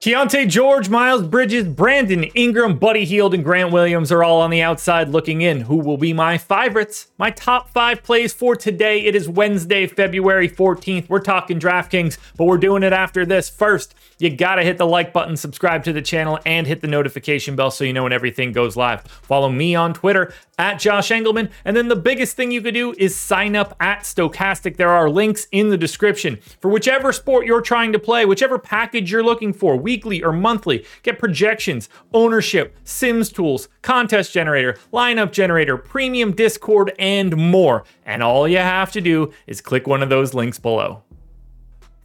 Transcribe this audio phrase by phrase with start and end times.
[0.00, 4.62] Keyonte George, Miles Bridges, Brandon Ingram, Buddy Hield, and Grant Williams are all on the
[4.62, 5.60] outside looking in.
[5.60, 7.08] Who will be my favorites?
[7.18, 9.04] My top five plays for today.
[9.04, 11.10] It is Wednesday, February 14th.
[11.10, 13.50] We're talking DraftKings, but we're doing it after this.
[13.50, 17.54] First, you gotta hit the like button, subscribe to the channel, and hit the notification
[17.54, 19.02] bell so you know when everything goes live.
[19.02, 21.50] Follow me on Twitter at Josh Engleman.
[21.64, 24.76] And then the biggest thing you could do is sign up at Stokastic.
[24.76, 29.10] There are links in the description for whichever sport you're trying to play, whichever package
[29.10, 30.86] you're looking for weekly or monthly.
[31.02, 37.82] Get projections, ownership, Sims tools, contest generator, lineup generator, premium Discord, and more.
[38.06, 41.02] And all you have to do is click one of those links below.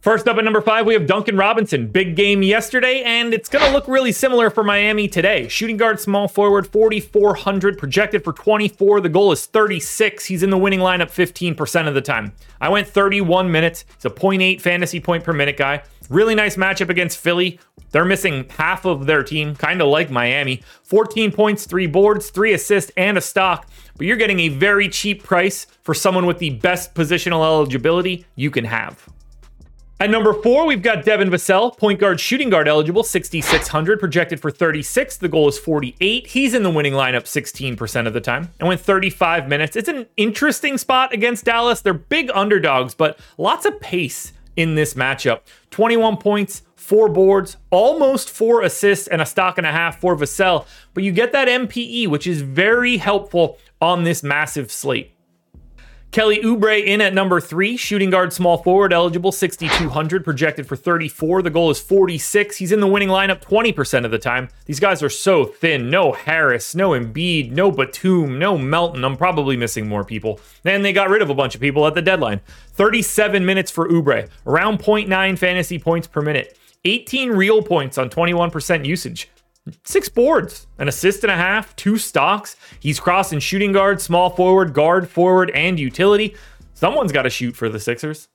[0.06, 1.88] First up at number five, we have Duncan Robinson.
[1.88, 5.48] Big game yesterday, and it's going to look really similar for Miami today.
[5.48, 9.00] Shooting guard, small forward, 4,400, projected for 24.
[9.00, 10.26] The goal is 36.
[10.26, 12.32] He's in the winning lineup 15% of the time.
[12.60, 13.84] I went 31 minutes.
[13.96, 15.82] He's a 0.8 fantasy point per minute guy.
[16.08, 17.58] Really nice matchup against Philly.
[17.90, 20.62] They're missing half of their team, kind of like Miami.
[20.84, 23.68] 14 points, three boards, three assists, and a stock.
[23.96, 28.50] But you're getting a very cheap price for someone with the best positional eligibility you
[28.50, 29.08] can have.
[29.98, 34.50] At number four, we've got Devin Vassell, point guard, shooting guard eligible, 6,600, projected for
[34.50, 35.16] 36.
[35.16, 36.26] The goal is 48.
[36.26, 39.74] He's in the winning lineup 16% of the time and went 35 minutes.
[39.74, 41.80] It's an interesting spot against Dallas.
[41.80, 45.40] They're big underdogs, but lots of pace in this matchup.
[45.70, 50.66] 21 points, four boards, almost four assists, and a stock and a half for Vassell.
[50.94, 55.12] But you get that MPE, which is very helpful on this massive slate.
[56.12, 61.42] Kelly Oubre in at number three, shooting guard, small forward, eligible, 6,200, projected for 34.
[61.42, 62.56] The goal is 46.
[62.56, 64.48] He's in the winning lineup 20% of the time.
[64.64, 65.90] These guys are so thin.
[65.90, 69.04] No Harris, no Embiid, no Batum, no Melton.
[69.04, 70.40] I'm probably missing more people.
[70.64, 72.40] And they got rid of a bunch of people at the deadline.
[72.72, 76.56] 37 minutes for Oubre, around 0.9 fantasy points per minute.
[76.86, 79.28] 18 real points on 21% usage
[79.84, 82.56] six boards, an assist and a half, two stocks.
[82.80, 86.36] He's crossing shooting guard, small forward, guard, forward, and utility.
[86.74, 88.28] Someone's got to shoot for the Sixers.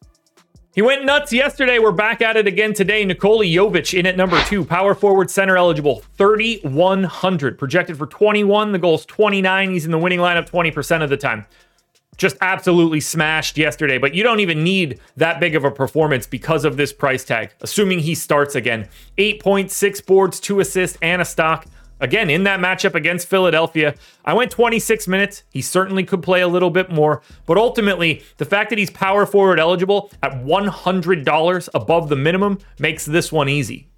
[0.73, 1.79] He went nuts yesterday.
[1.79, 3.03] We're back at it again today.
[3.03, 8.71] Nikola Jovic in at number two, power forward, center eligible, 3,100, projected for 21.
[8.71, 9.71] The goal is 29.
[9.71, 11.45] He's in the winning lineup 20% of the time
[12.21, 16.63] just absolutely smashed yesterday, but you don't even need that big of a performance because
[16.63, 18.87] of this price tag, assuming he starts again.
[19.17, 21.65] Eight points, six boards, two assists, and a stock.
[21.99, 25.43] Again, in that matchup against Philadelphia, I went 26 minutes.
[25.49, 29.25] He certainly could play a little bit more, but ultimately, the fact that he's power
[29.25, 33.90] forward eligible at $100 above the minimum makes this one easy.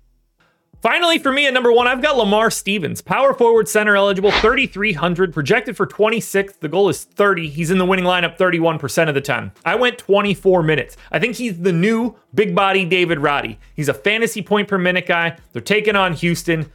[0.84, 5.34] Finally, for me at number one, I've got Lamar Stevens, power forward, center eligible, 3,300,
[5.34, 6.60] projected for 26th.
[6.60, 7.48] The goal is 30.
[7.48, 9.54] He's in the winning lineup 31% of the time.
[9.64, 10.98] I went 24 minutes.
[11.10, 13.60] I think he's the new big body David Roddy.
[13.74, 15.38] He's a fantasy point per minute guy.
[15.54, 16.70] They're taking on Houston.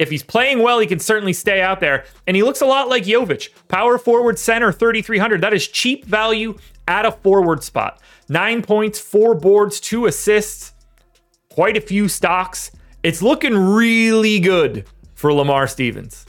[0.00, 2.06] If he's playing well, he can certainly stay out there.
[2.26, 3.50] And he looks a lot like Jovic.
[3.68, 5.40] Power forward center, 3,300.
[5.40, 8.00] That is cheap value at a forward spot.
[8.28, 10.72] Nine points, four boards, two assists,
[11.50, 12.72] quite a few stocks.
[13.04, 16.24] It's looking really good for Lamar Stevens.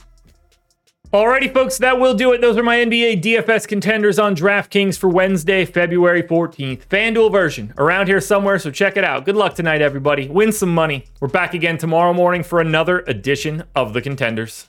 [1.10, 2.42] Alrighty, folks, that will do it.
[2.42, 6.86] Those are my NBA DFS contenders on DraftKings for Wednesday, February 14th.
[6.88, 9.24] FanDuel version around here somewhere, so check it out.
[9.24, 10.28] Good luck tonight, everybody.
[10.28, 11.06] Win some money.
[11.18, 14.68] We're back again tomorrow morning for another edition of the Contenders.